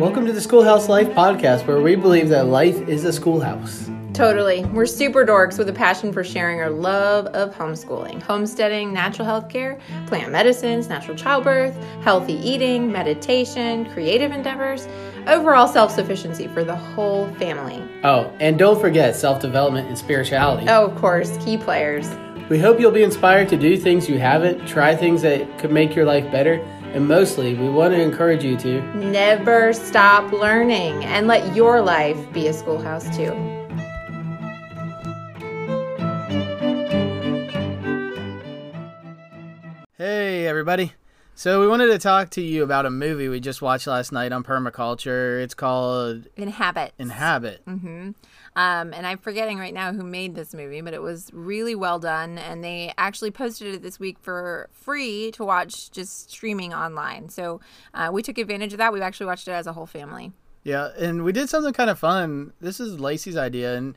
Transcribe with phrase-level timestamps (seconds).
[0.00, 3.90] Welcome to the Schoolhouse Life podcast, where we believe that life is a schoolhouse.
[4.14, 4.64] Totally.
[4.64, 9.50] We're super dorks with a passion for sharing our love of homeschooling, homesteading, natural health
[9.50, 14.88] care, plant medicines, natural childbirth, healthy eating, meditation, creative endeavors,
[15.26, 17.86] overall self sufficiency for the whole family.
[18.02, 20.66] Oh, and don't forget self development and spirituality.
[20.70, 22.08] Oh, of course, key players.
[22.48, 25.94] We hope you'll be inspired to do things you haven't, try things that could make
[25.94, 31.26] your life better, and mostly, we want to encourage you to never stop learning and
[31.26, 33.32] let your life be a schoolhouse too.
[39.96, 40.92] Hey, everybody.
[41.36, 44.32] So, we wanted to talk to you about a movie we just watched last night
[44.32, 45.42] on permaculture.
[45.42, 46.92] It's called Inhabit.
[46.98, 47.64] Inhabit.
[47.66, 48.10] Mm-hmm.
[48.60, 51.98] Um, and I'm forgetting right now who made this movie, but it was really well
[51.98, 52.36] done.
[52.36, 57.30] And they actually posted it this week for free to watch just streaming online.
[57.30, 57.62] So
[57.94, 58.92] uh, we took advantage of that.
[58.92, 60.32] We actually watched it as a whole family.
[60.62, 62.52] Yeah, and we did something kind of fun.
[62.60, 63.96] This is Lacey's idea, and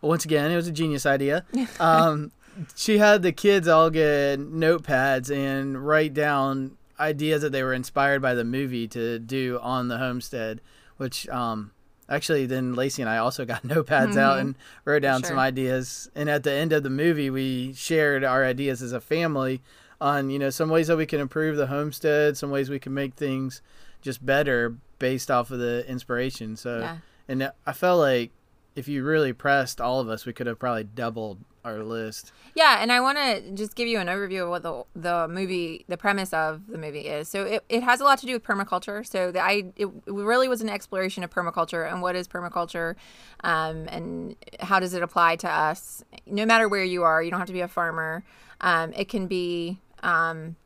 [0.00, 1.44] once again, it was a genius idea.
[1.80, 2.30] Um,
[2.76, 8.22] she had the kids all get notepads and write down ideas that they were inspired
[8.22, 10.60] by the movie to do on the homestead,
[10.96, 11.72] which um,
[12.08, 14.18] actually then Lacey and I also got notepads mm-hmm.
[14.18, 15.30] out and wrote down sure.
[15.30, 16.10] some ideas.
[16.14, 19.60] And at the end of the movie, we shared our ideas as a family
[20.00, 22.94] on you know some ways that we can improve the homestead, some ways we can
[22.94, 23.60] make things
[24.00, 26.56] just better based off of the inspiration.
[26.56, 26.96] So, yeah.
[27.28, 28.30] and I felt like
[28.78, 32.32] if you really pressed all of us, we could have probably doubled our list.
[32.54, 35.84] Yeah, and I want to just give you an overview of what the the movie,
[35.88, 37.28] the premise of the movie is.
[37.28, 39.04] So it, it has a lot to do with permaculture.
[39.04, 42.94] So the I it, really was an exploration of permaculture and what is permaculture,
[43.42, 46.04] um, and how does it apply to us?
[46.24, 48.22] No matter where you are, you don't have to be a farmer.
[48.60, 50.56] Um, it can be um,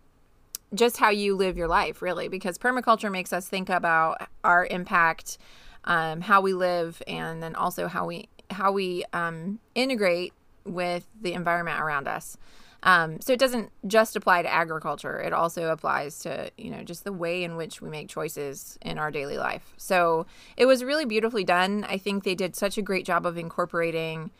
[0.74, 5.38] just how you live your life, really, because permaculture makes us think about our impact,
[5.84, 10.33] um, how we live, and then also how we how we um, integrate
[10.64, 12.37] with the environment around us.
[12.84, 15.20] Um, so it doesn't just apply to agriculture.
[15.20, 18.98] It also applies to, you know, just the way in which we make choices in
[18.98, 19.72] our daily life.
[19.76, 20.26] So
[20.56, 21.84] it was really beautifully done.
[21.88, 24.32] I think they did such a great job of incorporating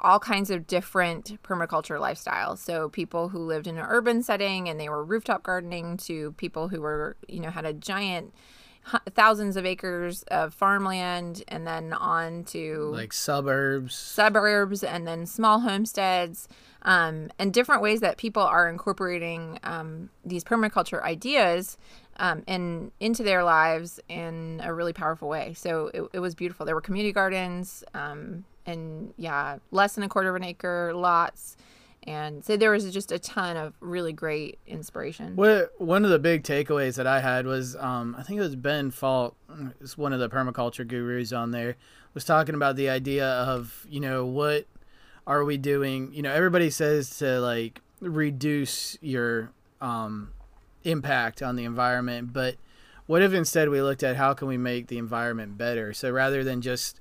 [0.00, 2.58] all kinds of different permaculture lifestyles.
[2.58, 6.68] So people who lived in an urban setting and they were rooftop gardening to people
[6.68, 8.32] who were, you know, had a giant
[9.14, 13.94] thousands of acres of farmland and then on to like suburbs.
[13.94, 16.48] suburbs and then small homesteads
[16.82, 21.76] um, and different ways that people are incorporating um, these permaculture ideas
[22.18, 25.52] um, and into their lives in a really powerful way.
[25.54, 26.64] So it, it was beautiful.
[26.64, 31.56] There were community gardens um, and yeah less than a quarter of an acre lots
[32.06, 35.34] and so there was just a ton of really great inspiration.
[35.36, 38.56] What one of the big takeaways that I had was um, I think it was
[38.56, 39.36] Ben Falk,
[39.80, 41.76] is one of the permaculture gurus on there,
[42.14, 44.66] was talking about the idea of you know what
[45.26, 46.12] are we doing?
[46.12, 49.50] You know, everybody says to like reduce your
[49.80, 50.32] um,
[50.84, 52.56] impact on the environment, but
[53.06, 55.92] what if instead we looked at how can we make the environment better?
[55.92, 57.00] So rather than just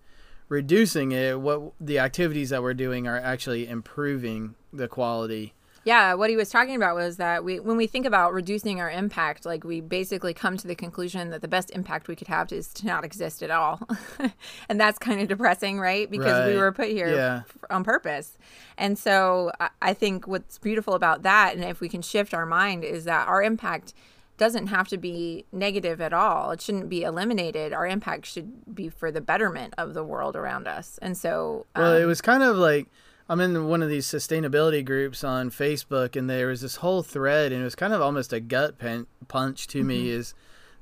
[0.50, 5.54] reducing it, what the activities that we're doing are actually improving the quality.
[5.86, 8.90] Yeah, what he was talking about was that we when we think about reducing our
[8.90, 12.52] impact, like we basically come to the conclusion that the best impact we could have
[12.52, 13.80] is to not exist at all.
[14.70, 16.10] and that's kind of depressing, right?
[16.10, 16.48] Because right.
[16.48, 17.42] we were put here yeah.
[17.70, 18.40] on purpose.
[18.80, 22.84] And so I think what's beautiful about that and if we can shift our mind
[22.84, 23.94] is that our impact
[24.38, 26.52] doesn't have to be negative at all.
[26.52, 27.74] It shouldn't be eliminated.
[27.74, 31.00] Our impact should be for the betterment of the world around us.
[31.02, 32.88] And so, um, well, it um, was kind of like
[33.28, 37.52] I'm in one of these sustainability groups on Facebook, and there was this whole thread,
[37.52, 39.88] and it was kind of almost a gut pen- punch to mm-hmm.
[39.88, 40.10] me.
[40.10, 40.34] Is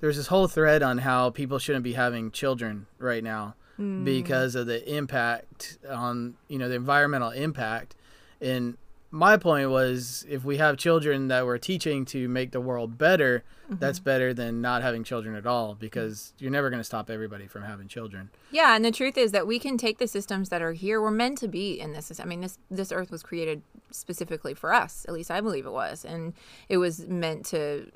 [0.02, 4.04] there's this whole thread on how people shouldn't be having children right now mm.
[4.04, 7.96] because of the impact on you know the environmental impact,
[8.42, 8.78] and
[9.14, 13.44] my point was if we have children that we're teaching to make the world better,
[13.66, 13.76] mm-hmm.
[13.78, 17.46] that's better than not having children at all because you're never going to stop everybody
[17.46, 18.32] from having children.
[18.50, 21.00] Yeah, and the truth is that we can take the systems that are here.
[21.00, 22.20] We're meant to be in this.
[22.20, 23.62] I mean, this this earth was created
[23.92, 25.06] specifically for us.
[25.08, 26.34] At least I believe it was, and
[26.68, 27.92] it was meant to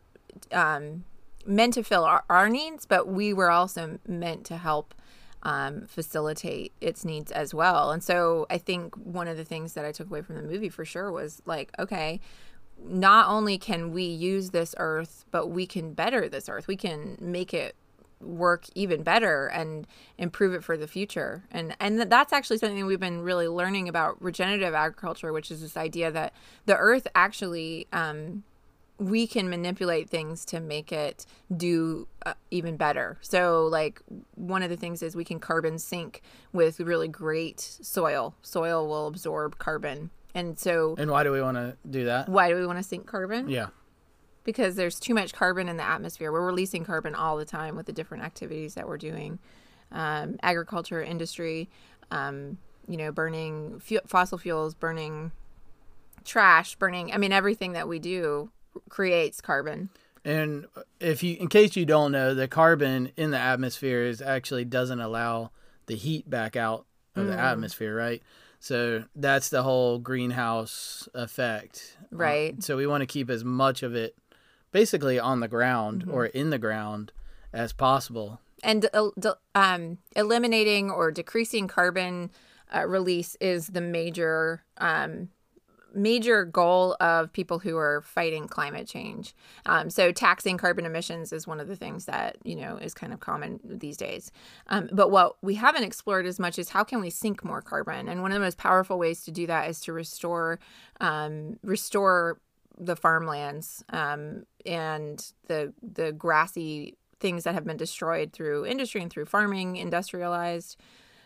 [0.52, 1.04] um,
[1.48, 4.94] meant to fill our, our needs, but we were also meant to help
[5.44, 7.92] um, facilitate its needs as well.
[7.92, 10.70] And so I think one of the things that I took away from the movie
[10.70, 12.20] for sure was like, okay,
[12.84, 16.68] not only can we use this earth, but we can better this earth.
[16.68, 17.76] We can make it
[18.20, 19.86] work even better and
[20.18, 21.44] improve it for the future.
[21.52, 25.78] And and that's actually something we've been really learning about regenerative agriculture, which is this
[25.78, 26.34] idea that
[26.66, 28.44] the earth actually um,
[29.00, 33.18] we can manipulate things to make it do uh, even better.
[33.22, 34.02] So, like,
[34.36, 36.22] one of the things is we can carbon sink
[36.52, 38.36] with really great soil.
[38.42, 40.10] Soil will absorb carbon.
[40.34, 42.30] And so, And why do we want to do that?
[42.30, 43.50] why do we want to sink carbon?
[43.50, 43.68] Yeah.
[44.44, 46.32] Because there's too much carbon in the atmosphere.
[46.32, 49.40] We're releasing carbon all the time with the different activities that we're doing
[49.92, 51.70] um, agriculture, industry,
[52.12, 52.58] um,
[52.88, 55.32] you know, burning fu- fossil fuels, burning
[56.24, 58.50] trash, burning, I mean, everything that we do
[58.90, 59.90] creates carbon.
[60.26, 60.66] And
[61.00, 65.00] if you, in case you don't know, the carbon in the atmosphere is actually doesn't
[65.00, 65.52] allow
[65.86, 66.86] the heat back out
[67.16, 67.30] of Mm.
[67.30, 68.22] the atmosphere, right?
[68.60, 72.62] So that's the whole greenhouse effect, Uh, Right.
[72.64, 74.16] so we want to keep as much of it
[74.72, 76.12] basically on the ground Mm-hmm.
[76.14, 77.12] or in the ground
[77.54, 78.42] as possible.
[78.64, 78.90] and
[79.56, 82.32] um, eliminating or decreasing carbon
[82.76, 85.30] uh, release is the major um,
[85.94, 89.34] major goal of people who are fighting climate change.
[89.66, 93.14] Um, so taxing carbon emissions is one of the things that you know is kind
[93.14, 94.32] of common these days.
[94.68, 98.08] Um, but what we haven't explored as much is how can we sink more carbon?
[98.08, 100.60] And one of the most powerful ways to do that is to restore
[101.00, 102.40] um, restore
[102.80, 109.12] the farmlands um, and the the grassy things that have been destroyed through industry and
[109.12, 110.78] through farming, industrialized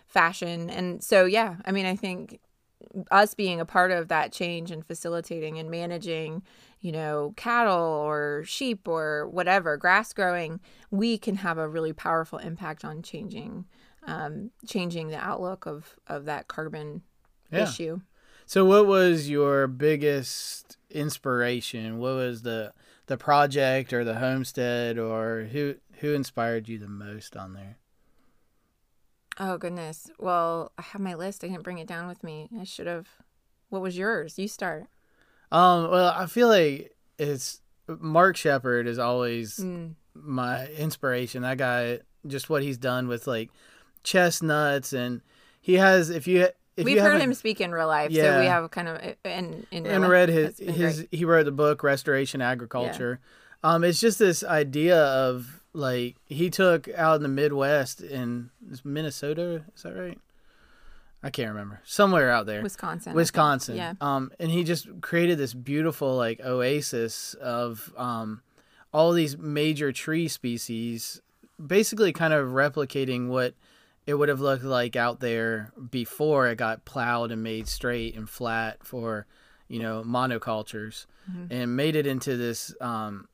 [0.07, 0.69] fashion.
[0.69, 2.39] And so, yeah, I mean, I think
[3.09, 6.43] us being a part of that change and facilitating and managing,
[6.79, 12.39] you know, cattle or sheep or whatever, grass growing, we can have a really powerful
[12.39, 13.65] impact on changing,
[14.07, 17.01] um, changing the outlook of of that carbon
[17.51, 17.63] Yeah.
[17.63, 18.01] issue.
[18.45, 21.99] So, what was your biggest inspiration?
[21.99, 22.73] What was the
[23.07, 27.77] the project or the homestead or who who inspired you the most on there?
[29.43, 30.09] Oh goodness.
[30.19, 31.43] Well, I have my list.
[31.43, 32.47] I didn't bring it down with me.
[32.59, 33.07] I should have.
[33.69, 34.37] What was yours?
[34.37, 34.85] You start.
[35.51, 39.95] Um, well, I feel like it's Mark Shepard is always Mm.
[40.13, 41.41] my inspiration.
[41.41, 43.49] That guy, just what he's done with like
[44.03, 45.21] chestnuts, and
[45.59, 46.09] he has.
[46.09, 48.97] If you if We've heard him speak in real life, so we have kind of
[49.25, 50.11] in in real and life.
[50.11, 51.07] read his his great.
[51.11, 53.19] he wrote the book Restoration Agriculture.
[53.63, 58.49] Um, it's just this idea of like he took out in the Midwest in
[58.83, 60.19] Minnesota, is that right?
[61.23, 61.81] I can't remember.
[61.83, 62.63] Somewhere out there.
[62.63, 63.13] Wisconsin.
[63.13, 63.75] Wisconsin.
[63.75, 63.93] Yeah.
[64.01, 68.41] Um, and he just created this beautiful like oasis of um,
[68.91, 71.21] all these major tree species,
[71.63, 73.53] basically kind of replicating what
[74.07, 78.27] it would have looked like out there before it got plowed and made straight and
[78.27, 79.27] flat for,
[79.67, 81.05] you know, monocultures,
[81.51, 83.27] and made it into this um,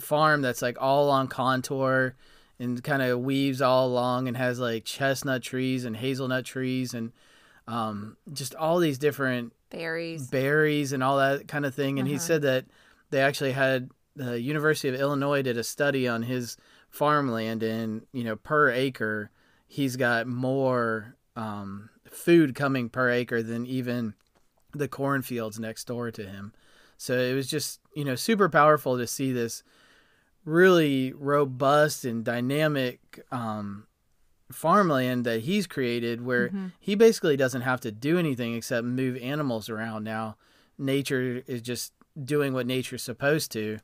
[0.00, 2.14] farm that's like all on contour
[2.58, 7.12] and kind of weaves all along and has like chestnut trees and hazelnut trees and
[7.68, 10.28] um, just all these different Berries.
[10.28, 11.98] berries and all that kind of thing.
[11.98, 12.24] And he Uh-huh.
[12.24, 12.66] said that
[13.10, 16.56] they actually had the University of Illinois did a study on his
[16.88, 19.30] farmland, and you know, per acre,
[19.66, 24.14] he's got more um, food coming per acre than even
[24.72, 26.52] the cornfields next door to him.
[26.96, 29.62] So it was just you know super powerful to see this
[30.46, 33.86] really robust and dynamic um,
[34.50, 36.66] farmland that he's created where Mm-hmm.
[36.78, 40.36] he basically doesn't have to do anything except move animals around now
[40.78, 43.78] nature is just doing what nature's supposed to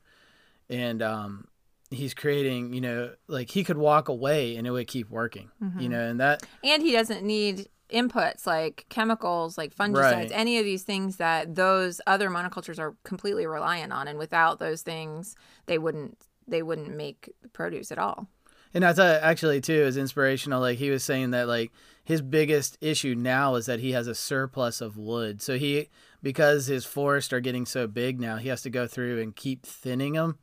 [0.69, 1.47] and um,
[1.91, 5.79] he's creating you know like he could walk away and it would keep working Mm-hmm.
[5.81, 10.31] you know and that and he doesn't need inputs like chemicals, like fungicides, Right.
[10.31, 14.07] any of these things that those other monocultures are completely reliant on.
[14.07, 15.35] And without those things,
[15.67, 18.27] they wouldn't they wouldn't make the produce at all.
[18.73, 20.61] And I thought actually too is inspirational.
[20.61, 21.71] Like he was saying that like
[22.03, 25.41] his biggest issue now is that he has a surplus of wood.
[25.41, 25.89] So he
[26.21, 29.65] because his forests are getting so big now, he has to go through and keep
[29.65, 30.39] thinning them.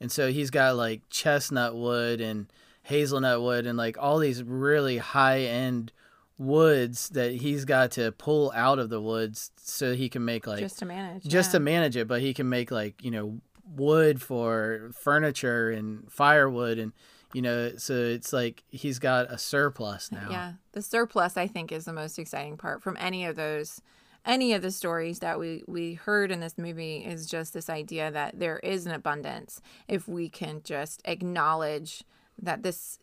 [0.00, 2.52] And so he's got like chestnut wood and
[2.82, 5.92] hazelnut wood and like all these really high end
[6.38, 10.60] woods that he's got to pull out of the woods so he can make like
[10.60, 11.22] just to manage.
[11.24, 11.52] just yeah.
[11.52, 13.40] to manage it, but he can make like you know
[13.74, 16.92] wood for furniture and firewood and
[17.32, 20.28] you know so it's like he's got a surplus now.
[20.30, 23.80] Yeah, the surplus I think is the most exciting part from any of those
[24.26, 28.10] any of the stories that we we heard in this movie is just this idea
[28.10, 32.04] that there is an abundance if we can just acknowledge
[32.42, 32.98] that this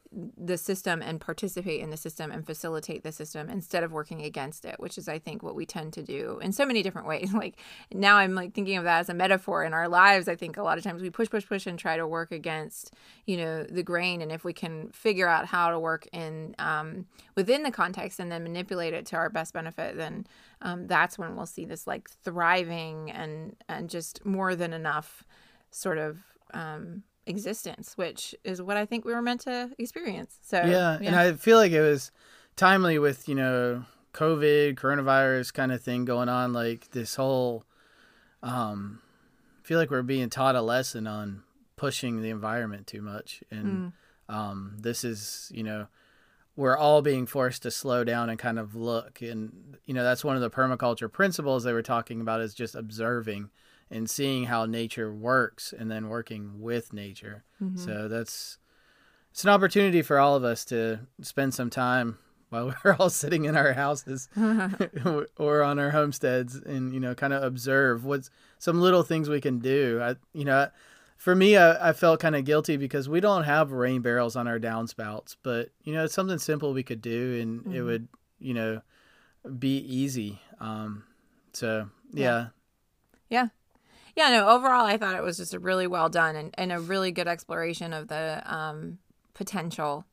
[0.46, 4.64] the system and participate in the system and facilitate the system instead of working against
[4.64, 7.34] it which is i think what we tend to do in so many different ways.
[7.34, 7.60] Like
[7.94, 10.28] now i'm like thinking of that as a metaphor in our lives.
[10.28, 12.94] I think a lot of times we push push push and try to work against
[13.26, 14.22] you know the grain.
[14.22, 18.32] And if we can figure out how to work in um, within the context and
[18.32, 20.26] then manipulate it to our best benefit then
[20.62, 25.24] um, that's when we'll see this like thriving and and just more than enough
[25.72, 26.20] sort of
[26.54, 30.38] um, existence, which is what I think we were meant to experience.
[30.44, 32.12] So yeah, and I feel like it was
[32.56, 36.54] timely with you know COVID, coronavirus kind of thing going on.
[36.54, 37.64] Like this whole,
[38.44, 39.00] um,
[39.64, 41.44] I feel like we're being taught a lesson on
[41.76, 43.94] pushing the environment too much, and
[44.30, 44.34] Mm.
[44.34, 45.88] um, this is you know
[46.56, 50.24] we're all being forced to slow down and kind of look, and you know that's
[50.24, 53.50] one of the permaculture principles they were talking about is just observing
[53.90, 57.44] and seeing how nature works, and then working with nature.
[57.62, 57.78] Mhm.
[57.78, 58.58] So that's
[59.32, 62.18] it's an opportunity for all of us to spend some time
[62.50, 64.30] while we're all sitting in our houses
[65.38, 68.30] or on our homesteads and you know kind of observe what's
[68.60, 70.00] some little things we can do.
[70.02, 70.70] I you know
[71.18, 74.48] for me I, I felt kind of guilty because we don't have rain barrels on
[74.48, 77.86] our downspouts, but you know it's something simple we could do and it Mhm.
[77.86, 78.08] would
[78.40, 78.82] you know
[79.60, 80.42] be easy.
[80.60, 81.04] Um,
[81.54, 82.24] so yeah.
[82.24, 82.48] Yeah.
[83.30, 83.48] Yeah,
[84.18, 87.12] no, overall, I thought it was just a really well done and, and a really
[87.12, 88.98] good exploration of the um,
[89.34, 90.06] potential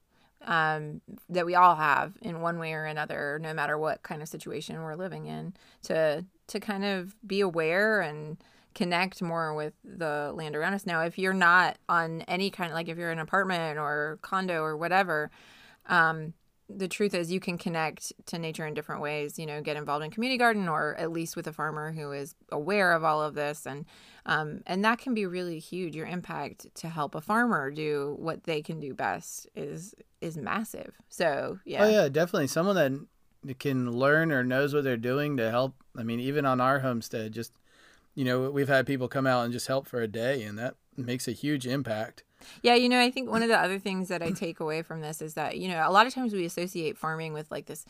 [0.43, 4.29] um, that we all have in one way or another, no matter what kind of
[4.29, 8.37] situation we're living in, to to kind of be aware and
[8.75, 10.85] connect more with the land around us.
[10.85, 14.19] Now, if you're not on any kind of like if you're in an apartment or
[14.21, 15.31] condo or whatever,
[15.87, 16.35] um,
[16.69, 20.05] the truth is you can connect to nature in different ways you know get involved
[20.05, 23.35] in community garden or at least with a farmer who is aware of all of
[23.35, 23.85] this and
[24.27, 28.45] um, and that can be really huge your impact to help a farmer do what
[28.45, 32.47] they can do best is is massive so yeah Oh yeah, definitely.
[32.47, 33.09] Someone
[33.45, 35.75] that can learn or knows what they're doing to help.
[35.97, 37.53] I mean, even on our homestead, just
[38.15, 40.77] you know, we've had people come out and just help for a day, and that
[40.97, 42.23] makes a huge impact.
[42.63, 45.01] Yeah, you know, I think one of the other things that I take away from
[45.01, 47.85] this is that you know a lot of times we associate farming with like this,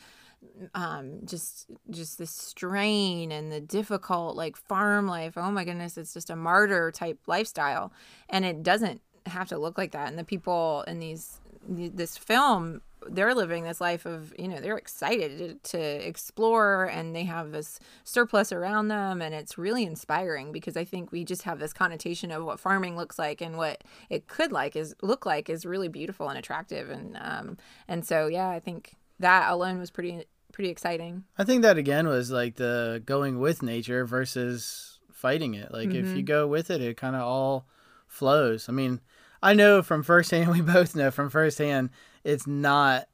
[0.73, 5.33] um, just just the strain and the difficult like farm life.
[5.37, 7.91] Oh my goodness, it's just a martyr type lifestyle,
[8.29, 10.07] and it doesn't have to look like that.
[10.07, 14.77] And the people in these this film they're living this life of you know they're
[14.77, 20.51] excited to, to explore and they have this surplus around them and it's really inspiring
[20.51, 23.83] because i think we just have this connotation of what farming looks like and what
[24.09, 27.57] it could like is look like is really beautiful and attractive and um
[27.87, 32.07] and so yeah i think that alone was pretty pretty exciting I think that again
[32.07, 34.95] was like the going with nature versus
[35.25, 35.71] fighting it.
[35.71, 37.65] Like if you go with it, it kind of all
[38.07, 38.69] flows.
[38.69, 39.01] I mean,
[39.41, 41.89] I know from firsthand, we both know from firsthand,
[42.25, 43.07] it's not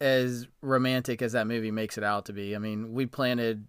[0.00, 2.56] as romantic as that movie makes it out to be.
[2.56, 3.66] I mean, we planted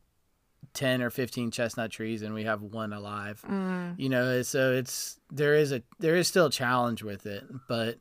[0.74, 3.44] 10 or 15 chestnut trees and we have one alive.
[3.48, 3.94] mm.
[3.98, 8.00] You know, so it's there is a there is still a challenge with it, but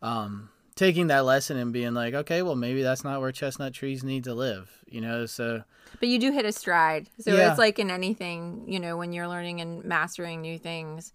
[0.00, 4.02] um taking that lesson and being like, okay, well maybe that's not where chestnut trees
[4.02, 5.62] need to live, you know, so
[6.00, 7.10] But you do hit a stride.
[7.20, 7.50] So Yeah.
[7.50, 11.12] it's like in anything, you know, when you're learning and mastering new things,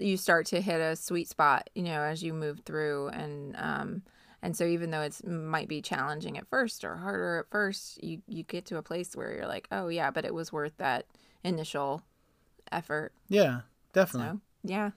[0.00, 4.02] you start to hit a sweet spot, you know, as you move through and um
[4.42, 8.22] and so even though it's might be challenging at first or harder at first, you
[8.26, 11.06] you get to a place where you're like, "Oh yeah, but it was worth that
[11.44, 12.02] initial
[12.72, 13.60] effort." yeah,
[13.92, 14.38] definitely.
[14.38, 14.90] So, yeah.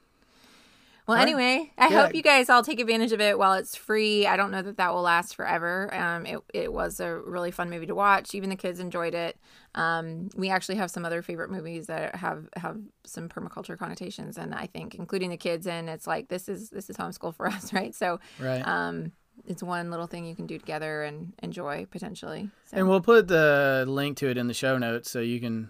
[1.06, 1.24] Well, right.
[1.28, 4.26] anyway, I hope you guys all take advantage of it while it's free.
[4.26, 5.94] I don't know that that will last forever.
[5.94, 8.34] Um, it, it was a really fun movie to watch.
[8.34, 9.38] Even the kids enjoyed it.
[9.76, 14.56] Um, we actually have some other favorite movies that have have some permaculture connotations, and
[14.56, 15.68] I think including the kids.
[15.68, 17.94] And it's like this is this is homeschool for us, right?
[17.94, 18.66] So, Right.
[18.66, 19.12] um,
[19.46, 22.50] it's one little thing you can do together and enjoy potentially.
[22.66, 25.70] So and we'll put the link to it in the show notes so you can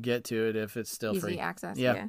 [0.00, 1.38] get to it if it's still easy free.
[1.40, 1.76] access.
[1.76, 1.94] Yeah.
[1.94, 2.06] Yeah.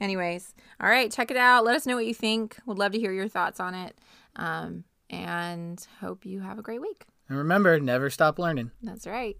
[0.00, 1.64] Anyways, all right, check it out.
[1.64, 2.56] Let us know what you think.
[2.66, 3.98] Would love to hear your thoughts on it.
[4.36, 7.04] Um, and hope you have a great week.
[7.28, 8.70] And remember, never stop learning.
[8.82, 9.36] That's right.